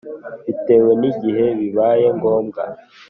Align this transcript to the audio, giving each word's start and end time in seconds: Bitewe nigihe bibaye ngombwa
Bitewe 0.45 0.91
nigihe 0.99 1.45
bibaye 1.59 2.07
ngombwa 2.17 2.61